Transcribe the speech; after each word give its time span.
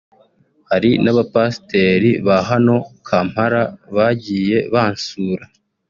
hari 0.69 0.91
n'abapasiteri 1.03 2.09
ba 2.27 2.37
hano 2.49 2.75
muri 2.81 2.99
Kampala 3.07 3.61
bagiye 3.95 4.57
bansura 4.73 5.43